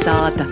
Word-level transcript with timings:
Kalnasāta. 0.00 0.46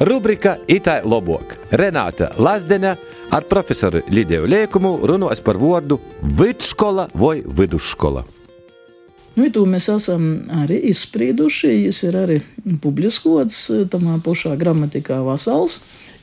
Rubrika 0.00 0.56
Itai 0.68 1.02
Lobok. 1.04 1.52
Renāta 1.70 2.30
Lazdene 2.38 2.94
ar 3.30 3.44
profesoru 3.44 4.00
Lidiju 4.08 4.48
Liekumu 4.48 4.94
runās 5.04 5.44
par 5.44 5.60
vārdu 5.60 6.00
vidusskola 6.22 7.10
vai 7.12 7.42
vidusskola. 7.44 8.24
Nu, 9.36 9.50
to 9.52 9.66
mēs 9.68 9.90
esam 9.92 10.48
arī 10.64 10.80
izsprieduši. 10.94 11.76
Viņš 11.84 12.02
ir 12.08 12.20
arī 12.24 12.40
publiskots 12.80 13.66
tamā 13.92 14.16
pašā 14.24 14.56
gramatikā 14.56 15.20
Vasals. 15.28 15.82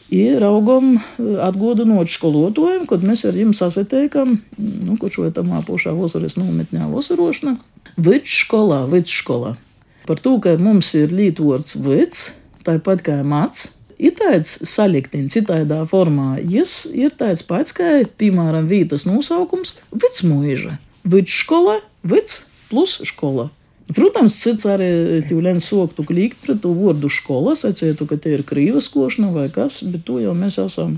Ir 0.09 0.41
augam 0.43 0.95
atgādinot 1.21 2.09
skolotājiem, 2.09 2.87
kad 2.89 3.05
mēs 3.05 3.27
ar 3.29 3.37
viņiem 3.37 3.53
sasitiekam, 3.53 4.39
nu, 4.57 4.97
ko 4.97 5.13
šo 5.13 5.29
tamā 5.29 5.61
pašā 5.67 5.93
vasaras 5.93 6.41
nometnē 6.41 6.89
vasarošana. 6.89 7.59
Vidusskola, 8.01 8.87
vidusskola. 8.89 9.59
Par 10.07 10.19
to, 10.19 10.37
ka 10.41 10.55
mums 10.57 10.93
ir 10.97 11.13
līdzvārds 11.13 11.77
vids, 11.85 12.25
tāpat 12.65 13.03
kā 13.05 13.21
mats. 13.23 13.75
Ir 14.01 14.15
tāds 14.17 14.55
saliktiņš, 14.65 15.29
citādā 15.35 15.83
formā. 15.85 16.39
Jis 16.41 16.87
ir 16.97 17.13
tāds 17.13 17.43
pats, 17.45 17.75
kā, 17.77 17.99
piemēram, 18.17 18.65
vītas 18.65 19.05
nosaukums- 19.05 19.75
Vicmuīža. 20.01 20.79
Vidusskola, 21.05 21.81
vids 22.01 22.45
plus 22.69 22.97
skola. 23.05 23.51
Protams, 23.91 24.37
cits 24.41 24.65
arī 24.65 25.21
tīvlēns 25.27 25.67
soktu 25.69 26.05
klīgt 26.07 26.39
pret 26.45 26.61
to 26.63 26.71
vārdu 26.73 27.09
skola, 27.11 27.53
sacītu, 27.59 28.07
ka 28.07 28.17
te 28.17 28.31
ir 28.31 28.43
krīvas 28.47 28.87
košana 28.89 29.31
vai 29.35 29.49
kas, 29.49 29.81
bet 29.83 30.05
to 30.07 30.19
jau 30.23 30.33
mēs 30.33 30.57
esam 30.63 30.97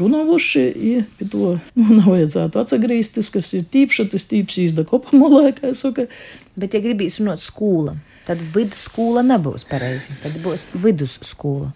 runājuši, 0.00 0.64
ja 0.88 1.04
pie 1.18 1.28
to 1.30 1.54
nu, 1.78 1.86
nav 1.98 2.10
vajadzētu 2.14 2.60
atgriezties, 2.62 3.30
kas 3.34 3.52
ir 3.58 3.64
tīpša, 3.72 4.08
tas 4.12 4.28
tīps 4.30 4.58
īsta 4.64 4.86
kopamolē, 4.88 5.54
kā 5.58 5.72
es 5.72 5.84
saku. 5.84 6.08
Bet, 6.58 6.76
ja 6.76 6.82
gribīs 6.84 7.20
runāt 7.22 7.42
skola, 7.44 7.96
tad 8.28 8.42
vidusskola 8.54 9.24
nebūs 9.26 9.66
pareizi, 9.70 10.16
tad 10.22 10.38
būs 10.44 10.68
vidusskola. 10.74 11.72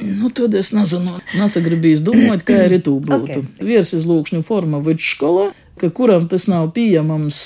Nu, 0.00 0.30
tad 0.32 0.54
es 0.56 0.72
nezinu, 0.72 1.18
nesagribīs 1.36 2.00
domāt, 2.04 2.44
kā 2.48 2.62
arī 2.64 2.80
tu 2.84 2.96
būtu. 3.04 3.42
Okay. 3.42 3.66
Virsizlūkšņu 3.68 4.40
forma 4.48 4.80
vidusskola, 4.84 5.50
ka 5.80 5.90
kuram 5.96 6.26
tas 6.28 6.46
nav 6.50 6.70
pieejams, 6.76 7.40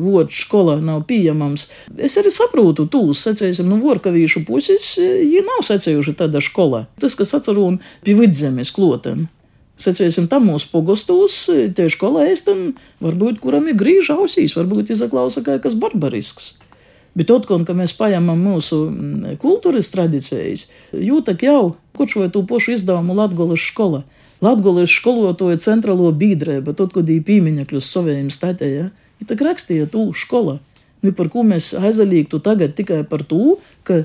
vārds 0.00 0.40
skolā 0.44 0.78
nav 0.84 1.04
pieejams. 1.08 1.68
Es 1.96 2.16
arī 2.20 2.32
saprotu, 2.32 2.86
tūs, 2.92 3.22
sacēsim, 3.26 3.68
no 3.68 3.78
nu, 3.78 3.86
vorkavīšu 3.86 4.44
puses, 4.48 4.94
viņi 5.00 5.44
nav 5.48 5.62
sacējuši 5.68 6.16
tāda 6.20 6.42
skola. 6.44 6.86
Tas, 7.00 7.16
kas 7.18 7.34
atceru 7.38 7.68
un 7.72 7.78
pie 8.04 8.16
vidzemes 8.18 8.72
kloten. 8.74 9.28
Sacēsim, 9.80 10.26
tam 10.28 10.44
mūsu 10.50 10.68
pogostos, 10.70 11.46
tieši 11.48 11.98
kolēs, 11.98 12.44
tam 12.46 12.74
varbūt 13.02 13.40
kuram 13.42 13.70
ir 13.70 13.78
grīža 13.80 14.18
ausīs, 14.20 14.54
varbūt 14.58 14.92
izaklausa 14.92 15.42
kā 15.46 15.56
kas 15.62 15.74
barbarisks. 15.78 16.52
Bet 17.16 17.32
otrkārt, 17.32 17.66
kad 17.68 17.76
mēs 17.76 17.92
paņemam 17.96 18.40
mūsu 18.40 18.78
kultūras 19.40 19.90
tradīcijas, 19.92 20.70
jūtak 20.96 21.44
jau, 21.44 21.74
kurš 21.96 22.18
vai 22.22 22.28
to 22.32 22.44
pašu 22.48 22.76
izdevumu 22.76 23.16
Latvijas 23.16 23.64
skola. 23.68 24.02
Latvijas 24.42 24.92
skolotāja 24.92 25.60
centrālo 25.60 26.08
biedrību, 26.16 26.72
tad, 26.76 26.94
kad 26.94 27.08
bija 27.08 27.24
pieminekļus 27.28 27.90
saviem 27.96 28.30
statējiem, 28.32 28.88
ja, 28.92 29.28
tā 29.28 29.36
rakstīja 29.38 29.88
tu 29.92 30.08
skola. 30.16 30.58
Nu, 31.02 31.12
par 31.16 31.28
ko 31.32 31.44
mēs 31.46 31.72
aizalīgtu 31.74 32.40
tagad 32.42 32.76
tikai 32.78 33.02
par 33.08 33.24
to, 33.28 33.56
ka 33.86 34.04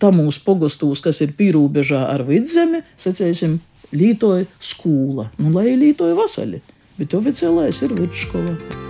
tam 0.00 0.20
mūsu 0.20 0.42
pogostos, 0.46 1.02
kas 1.04 1.20
ir 1.22 1.34
pīrūbežā 1.38 2.06
ar 2.08 2.24
vidzemi, 2.26 2.82
sacēsim, 3.00 3.60
lītoja 3.92 4.48
skola. 4.60 5.30
Nu, 5.38 5.52
lai 5.54 5.76
lītoja 5.78 6.16
vasali, 6.18 6.62
bet 6.98 7.14
oficiālais 7.18 7.82
ir 7.84 7.94
vidusskola. 7.94 8.85